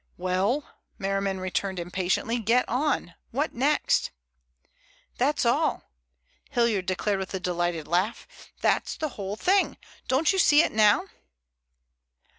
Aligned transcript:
"Well?" 0.17 0.67
Merriman 0.97 1.39
returned 1.39 1.77
impatiently. 1.77 2.39
"Get 2.39 2.67
on. 2.67 3.13
What 3.29 3.53
next?" 3.53 4.09
"That's 5.19 5.45
all," 5.45 5.91
Hilliard 6.49 6.87
declared 6.87 7.19
with 7.19 7.35
a 7.35 7.39
delighted 7.39 7.87
laugh. 7.87 8.27
"That's 8.61 8.95
the 8.97 9.09
whole 9.09 9.35
thing. 9.35 9.77
Don't 10.07 10.33
you 10.33 10.39
see 10.39 10.63
it 10.63 10.71
now?" 10.71 11.05